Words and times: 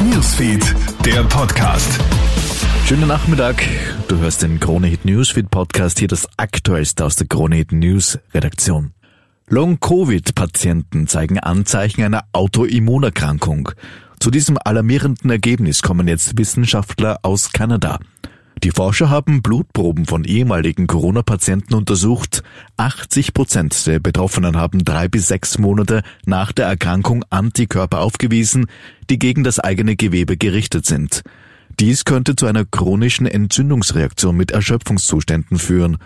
Newsfeed, 0.00 0.74
der 1.04 1.22
Podcast. 1.24 2.00
Schönen 2.86 3.08
Nachmittag. 3.08 3.62
Du 4.08 4.18
hörst 4.18 4.42
den 4.42 4.60
Krone 4.60 4.86
Hit 4.86 5.04
Newsfeed 5.04 5.50
Podcast. 5.50 5.98
Hier 5.98 6.08
das 6.08 6.28
Aktuellste 6.36 7.04
aus 7.04 7.16
der 7.16 7.26
Krone 7.26 7.56
Hit 7.56 7.72
News 7.72 8.18
Redaktion. 8.34 8.92
Long-Covid-Patienten 9.48 11.06
zeigen 11.06 11.38
Anzeichen 11.38 12.02
einer 12.02 12.24
Autoimmunerkrankung. 12.32 13.70
Zu 14.18 14.30
diesem 14.30 14.58
alarmierenden 14.62 15.30
Ergebnis 15.30 15.82
kommen 15.82 16.08
jetzt 16.08 16.36
Wissenschaftler 16.36 17.18
aus 17.22 17.52
Kanada. 17.52 17.98
Die 18.62 18.72
Forscher 18.72 19.08
haben 19.08 19.40
Blutproben 19.40 20.04
von 20.04 20.24
ehemaligen 20.24 20.86
Corona-Patienten 20.86 21.72
untersucht. 21.72 22.42
80 22.76 23.32
Prozent 23.32 23.86
der 23.86 24.00
Betroffenen 24.00 24.58
haben 24.58 24.84
drei 24.84 25.08
bis 25.08 25.28
sechs 25.28 25.56
Monate 25.56 26.02
nach 26.26 26.52
der 26.52 26.66
Erkrankung 26.66 27.24
Antikörper 27.30 28.00
aufgewiesen, 28.00 28.66
die 29.08 29.18
gegen 29.18 29.44
das 29.44 29.60
eigene 29.60 29.96
Gewebe 29.96 30.36
gerichtet 30.36 30.84
sind. 30.84 31.22
Dies 31.78 32.04
könnte 32.04 32.36
zu 32.36 32.44
einer 32.44 32.66
chronischen 32.66 33.26
Entzündungsreaktion 33.26 34.36
mit 34.36 34.50
Erschöpfungszuständen 34.50 35.58
führen. 35.58 35.96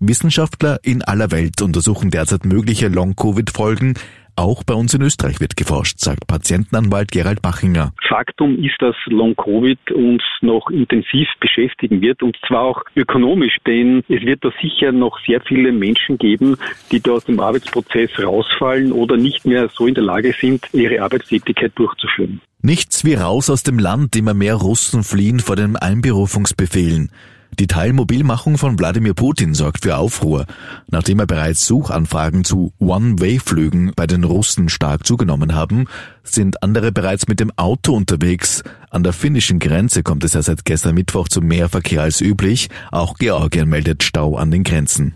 Wissenschaftler 0.00 0.78
in 0.82 1.02
aller 1.02 1.30
Welt 1.30 1.62
untersuchen 1.62 2.10
derzeit 2.10 2.44
mögliche 2.44 2.88
Long-Covid-Folgen, 2.88 3.94
auch 4.38 4.62
bei 4.62 4.74
uns 4.74 4.94
in 4.94 5.02
Österreich 5.02 5.40
wird 5.40 5.56
geforscht, 5.56 5.98
sagt 5.98 6.28
Patientenanwalt 6.28 7.10
Gerald 7.10 7.42
Bachinger. 7.42 7.92
Faktum 8.08 8.56
ist, 8.62 8.76
dass 8.78 8.94
Long-Covid 9.06 9.90
uns 9.90 10.22
noch 10.42 10.70
intensiv 10.70 11.26
beschäftigen 11.40 12.00
wird 12.00 12.22
und 12.22 12.36
zwar 12.46 12.62
auch 12.62 12.82
ökonomisch, 12.94 13.56
denn 13.66 14.04
es 14.08 14.22
wird 14.22 14.44
da 14.44 14.50
sicher 14.62 14.92
noch 14.92 15.18
sehr 15.26 15.40
viele 15.40 15.72
Menschen 15.72 16.18
geben, 16.18 16.56
die 16.92 17.00
da 17.00 17.12
aus 17.12 17.24
dem 17.24 17.40
Arbeitsprozess 17.40 18.10
rausfallen 18.22 18.92
oder 18.92 19.16
nicht 19.16 19.44
mehr 19.44 19.68
so 19.74 19.88
in 19.88 19.94
der 19.94 20.04
Lage 20.04 20.32
sind, 20.40 20.64
ihre 20.72 21.02
Arbeitstätigkeit 21.02 21.72
durchzuführen. 21.74 22.40
Nichts 22.62 23.04
wie 23.04 23.14
raus 23.14 23.50
aus 23.50 23.64
dem 23.64 23.80
Land, 23.80 24.14
immer 24.14 24.34
mehr 24.34 24.54
Russen 24.54 25.02
fliehen 25.02 25.40
vor 25.40 25.56
den 25.56 25.74
Einberufungsbefehlen. 25.74 27.10
Die 27.58 27.66
Teilmobilmachung 27.66 28.56
von 28.56 28.78
Wladimir 28.78 29.14
Putin 29.14 29.54
sorgt 29.54 29.82
für 29.82 29.96
Aufruhr. 29.96 30.46
Nachdem 30.90 31.18
er 31.18 31.26
bereits 31.26 31.66
Suchanfragen 31.66 32.44
zu 32.44 32.72
One-Way-Flügen 32.78 33.92
bei 33.96 34.06
den 34.06 34.24
Russen 34.24 34.68
stark 34.68 35.06
zugenommen 35.06 35.54
haben, 35.54 35.86
sind 36.22 36.62
andere 36.62 36.92
bereits 36.92 37.26
mit 37.26 37.40
dem 37.40 37.50
Auto 37.56 37.94
unterwegs. 37.94 38.62
An 38.90 39.02
der 39.02 39.12
finnischen 39.12 39.58
Grenze 39.58 40.02
kommt 40.02 40.24
es 40.24 40.34
ja 40.34 40.42
seit 40.42 40.64
gestern 40.64 40.94
Mittwoch 40.94 41.28
zu 41.28 41.40
mehr 41.40 41.68
Verkehr 41.68 42.02
als 42.02 42.20
üblich. 42.20 42.68
Auch 42.92 43.14
Georgien 43.18 43.68
meldet 43.68 44.02
Stau 44.02 44.36
an 44.36 44.50
den 44.50 44.62
Grenzen. 44.62 45.14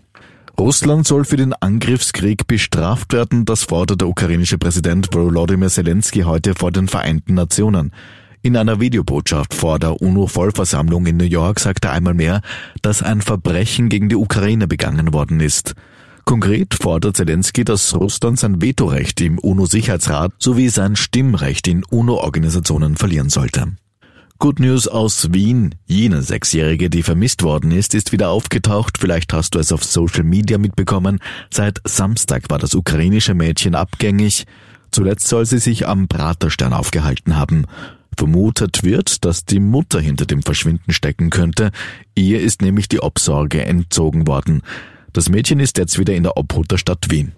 Russland 0.59 1.07
soll 1.07 1.25
für 1.25 1.37
den 1.37 1.55
Angriffskrieg 1.55 2.47
bestraft 2.47 3.13
werden, 3.13 3.45
das 3.45 3.65
fordert 3.65 4.01
der 4.01 4.09
ukrainische 4.09 4.59
Präsident 4.59 5.09
Volodymyr 5.13 5.71
Zelensky 5.71 6.21
heute 6.21 6.55
vor 6.55 6.71
den 6.71 6.89
Vereinten 6.89 7.35
Nationen. 7.35 7.93
In 8.45 8.57
einer 8.57 8.81
Videobotschaft 8.81 9.55
vor 9.55 9.79
der 9.79 10.03
UNO-Vollversammlung 10.03 11.07
in 11.07 11.17
New 11.17 11.25
York 11.25 11.61
sagte 11.61 11.91
einmal 11.91 12.15
mehr, 12.15 12.43
dass 12.83 13.01
ein 13.01 13.21
Verbrechen 13.21 13.89
gegen 13.89 14.09
die 14.09 14.17
Ukraine 14.17 14.67
begangen 14.67 15.13
worden 15.13 15.39
ist. 15.39 15.75
Konkret 16.25 16.75
fordert 16.75 17.17
Zelensky, 17.17 17.63
dass 17.63 17.95
Russland 17.95 18.41
sein 18.41 18.61
Vetorecht 18.61 19.21
im 19.21 19.39
UNO-Sicherheitsrat 19.39 20.33
sowie 20.41 20.71
sein 20.71 20.97
Stimmrecht 20.97 21.69
in 21.69 21.85
UNO-Organisationen 21.85 22.97
verlieren 22.97 23.31
sollte. 23.31 23.77
Good 24.41 24.59
News 24.59 24.89
aus 24.89 25.33
Wien. 25.33 25.77
Jene 25.87 26.23
Sechsjährige, 26.23 26.91
die 26.91 27.05
vermisst 27.05 27.45
worden 27.45 27.71
ist, 27.71 27.95
ist 27.95 28.11
wieder 28.11 28.31
aufgetaucht. 28.31 28.99
Vielleicht 28.99 29.33
hast 29.33 29.55
du 29.55 29.61
es 29.61 29.71
auf 29.71 29.85
Social 29.85 30.25
Media 30.25 30.59
mitbekommen. 30.59 31.21
Seit 31.49 31.81
Samstag 31.85 32.51
war 32.51 32.59
das 32.59 32.75
ukrainische 32.75 33.35
Mädchen 33.35 33.77
abgängig. 33.77 34.47
Zuletzt 34.91 35.29
soll 35.29 35.47
sie 35.47 35.59
sich 35.59 35.87
am 35.87 36.09
Praterstern 36.09 36.73
aufgehalten 36.73 37.37
haben. 37.37 37.67
Vermutet 38.17 38.83
wird, 38.83 39.25
dass 39.25 39.45
die 39.45 39.61
Mutter 39.61 40.01
hinter 40.01 40.27
dem 40.27 40.43
Verschwinden 40.43 40.93
stecken 40.93 41.31
könnte. 41.31 41.71
Ihr 42.15 42.41
ist 42.41 42.63
nämlich 42.63 42.89
die 42.89 43.01
Obsorge 43.01 43.65
entzogen 43.65 44.27
worden. 44.27 44.63
Das 45.13 45.29
Mädchen 45.29 45.61
ist 45.61 45.79
jetzt 45.79 45.99
wieder 45.99 46.15
in 46.15 46.23
der 46.23 46.37
Obhut 46.37 46.71
der 46.71 46.79
Stadt 46.79 47.11
Wien. 47.11 47.33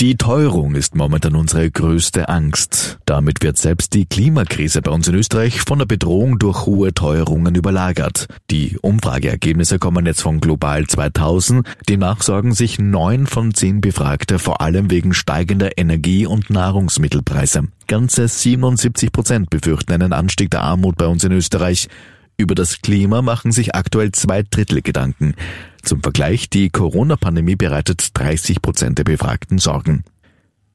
Die 0.00 0.16
Teuerung 0.16 0.74
ist 0.74 0.96
momentan 0.96 1.36
unsere 1.36 1.70
größte 1.70 2.28
Angst. 2.28 2.98
Damit 3.06 3.44
wird 3.44 3.58
selbst 3.58 3.94
die 3.94 4.06
Klimakrise 4.06 4.82
bei 4.82 4.90
uns 4.90 5.06
in 5.06 5.14
Österreich 5.14 5.60
von 5.60 5.78
der 5.78 5.86
Bedrohung 5.86 6.40
durch 6.40 6.66
hohe 6.66 6.92
Teuerungen 6.92 7.54
überlagert. 7.54 8.26
Die 8.50 8.76
Umfrageergebnisse 8.82 9.78
kommen 9.78 10.04
jetzt 10.04 10.22
von 10.22 10.40
Global 10.40 10.84
2000. 10.84 11.64
Demnach 11.88 12.22
sorgen 12.22 12.54
sich 12.54 12.80
neun 12.80 13.28
von 13.28 13.54
zehn 13.54 13.80
Befragte 13.80 14.40
vor 14.40 14.60
allem 14.60 14.90
wegen 14.90 15.14
steigender 15.14 15.78
Energie- 15.78 16.26
und 16.26 16.50
Nahrungsmittelpreise. 16.50 17.68
Ganze 17.86 18.26
77 18.26 19.12
Prozent 19.12 19.48
befürchten 19.48 19.92
einen 19.92 20.12
Anstieg 20.12 20.50
der 20.50 20.62
Armut 20.62 20.96
bei 20.96 21.06
uns 21.06 21.22
in 21.22 21.30
Österreich. 21.30 21.88
Über 22.36 22.56
das 22.56 22.82
Klima 22.82 23.22
machen 23.22 23.52
sich 23.52 23.76
aktuell 23.76 24.10
zwei 24.10 24.42
Drittel 24.42 24.82
Gedanken. 24.82 25.36
Zum 25.84 26.02
Vergleich, 26.02 26.48
die 26.48 26.70
Corona-Pandemie 26.70 27.56
bereitet 27.56 28.08
30 28.14 28.62
Prozent 28.62 28.98
der 28.98 29.04
Befragten 29.04 29.58
Sorgen. 29.58 30.04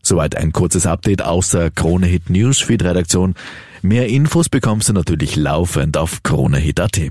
Soweit 0.01 0.37
ein 0.37 0.51
kurzes 0.51 0.85
Update 0.85 1.23
aus 1.23 1.49
der 1.49 1.71
Krone 1.71 2.07
Hit 2.07 2.29
Newsfeed 2.29 2.83
Redaktion. 2.83 3.35
Mehr 3.81 4.07
Infos 4.07 4.49
bekommst 4.49 4.89
du 4.89 4.93
natürlich 4.93 5.35
laufend 5.35 5.97
auf 5.97 6.23
kronehit.at. 6.23 7.01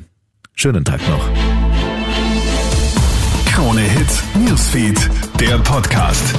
Schönen 0.54 0.84
Tag 0.84 1.00
noch. 1.08 1.28
Krone 3.52 3.80
Hit 3.80 4.46
Newsfeed, 4.46 5.10
der 5.40 5.58
Podcast. 5.58 6.34